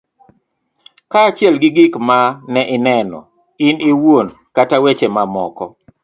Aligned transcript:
kaachiel 1.11 1.55
gi 1.61 1.69
gik 1.75 1.93
ma 2.07 2.19
ne 2.53 2.61
ineno 2.75 3.19
in 3.67 3.77
iwuon 3.91 4.27
kata 4.55 4.75
weche 4.83 5.07
mamoko 5.15 5.65